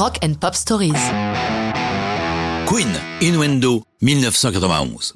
[0.00, 0.94] Rock and Pop Stories.
[2.66, 2.88] Queen,
[3.20, 5.12] Innuendo, 1991.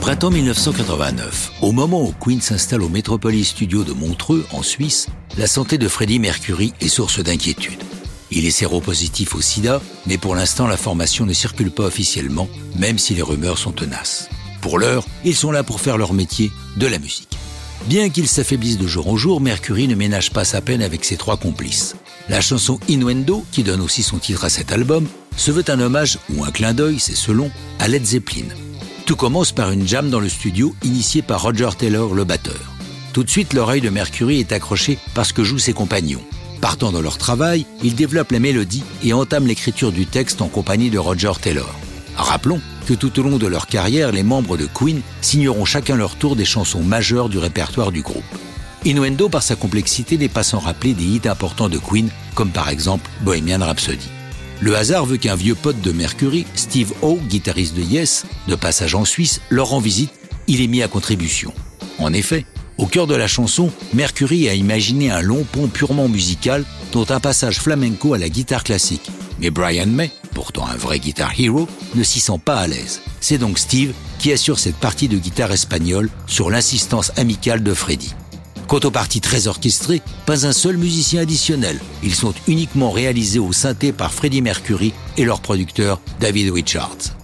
[0.00, 1.50] Printemps 1989.
[1.62, 5.88] Au moment où Queen s'installe au Metropolis Studio de Montreux, en Suisse, la santé de
[5.88, 7.82] Freddie Mercury est source d'inquiétude.
[8.30, 13.14] Il est séropositif au sida, mais pour l'instant l'information ne circule pas officiellement, même si
[13.14, 14.28] les rumeurs sont tenaces.
[14.60, 17.36] Pour l'heure, ils sont là pour faire leur métier, de la musique.
[17.86, 21.16] Bien qu'il s'affaiblisse de jour en jour, Mercury ne ménage pas sa peine avec ses
[21.16, 21.96] trois complices.
[22.30, 25.06] La chanson Innuendo, qui donne aussi son titre à cet album,
[25.36, 28.46] se veut un hommage ou un clin d'œil, c'est selon, à Led Zeppelin.
[29.04, 32.72] Tout commence par une jam dans le studio initiée par Roger Taylor, le batteur.
[33.12, 36.22] Tout de suite, l'oreille de Mercury est accrochée par ce que jouent ses compagnons.
[36.62, 40.88] Partant de leur travail, ils développent la mélodie et entament l'écriture du texte en compagnie
[40.88, 41.74] de Roger Taylor.
[42.16, 46.16] Rappelons que tout au long de leur carrière, les membres de Queen signeront chacun leur
[46.16, 48.24] tour des chansons majeures du répertoire du groupe.
[48.86, 52.68] Innuendo, par sa complexité, n'est pas sans rappeler des hits importants de Queen, comme par
[52.68, 54.08] exemple Bohemian Rhapsody.
[54.60, 58.94] Le hasard veut qu'un vieux pote de Mercury, Steve O, guitariste de Yes, de passage
[58.94, 60.12] en Suisse, leur rend visite,
[60.48, 61.54] il est mis à contribution.
[61.98, 62.44] En effet,
[62.76, 67.20] au cœur de la chanson, Mercury a imaginé un long pont purement musical, dont un
[67.20, 69.10] passage flamenco à la guitare classique.
[69.40, 73.00] Mais Brian May, pourtant un vrai guitar hero, ne s'y sent pas à l'aise.
[73.20, 78.14] C'est donc Steve qui assure cette partie de guitare espagnole sur l'insistance amicale de Freddie.
[78.68, 81.80] Quant aux parties très orchestrées, pas un seul musicien additionnel.
[82.02, 87.16] Ils sont uniquement réalisés au synthé par Freddie Mercury et leur producteur David Richards.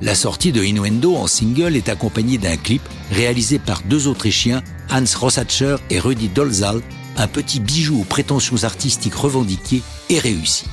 [0.00, 5.18] La sortie de Innuendo en single est accompagnée d'un clip réalisé par deux Autrichiens, Hans
[5.18, 6.82] Rossacher et Rudi Dolzal,
[7.16, 10.66] un petit bijou aux prétentions artistiques revendiquées et réussies.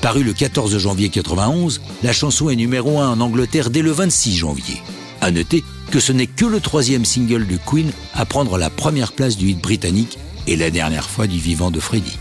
[0.00, 4.36] Paru le 14 janvier 91, la chanson est numéro 1 en Angleterre dès le 26
[4.36, 4.82] janvier.
[5.20, 5.62] À noter
[5.92, 9.50] que ce n'est que le troisième single de Queen à prendre la première place du
[9.50, 12.18] hit britannique et la dernière fois du vivant de Freddie.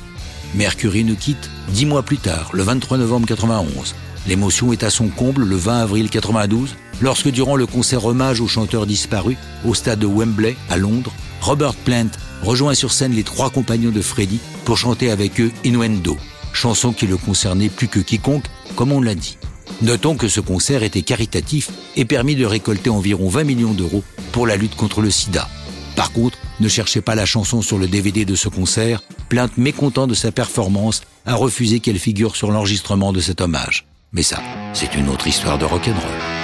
[0.55, 3.95] Mercury nous quitte dix mois plus tard, le 23 novembre 91.
[4.27, 8.47] L'émotion est à son comble le 20 avril 92, lorsque durant le concert hommage au
[8.47, 12.11] chanteur disparu au stade de Wembley à Londres, Robert Plant
[12.43, 16.17] rejoint sur scène les trois compagnons de Freddie pour chanter avec eux Innuendo,
[16.51, 18.45] chanson qui le concernait plus que quiconque,
[18.75, 19.37] comme on l'a dit.
[19.81, 24.47] Notons que ce concert était caritatif et permis de récolter environ 20 millions d'euros pour
[24.47, 25.47] la lutte contre le sida.
[25.95, 30.07] Par contre, ne cherchez pas la chanson sur le DVD de ce concert, plainte mécontent
[30.07, 33.85] de sa performance a refusé qu'elle figure sur l'enregistrement de cet hommage.
[34.13, 34.41] Mais ça,
[34.73, 36.40] c'est une autre histoire de rock'n'roll.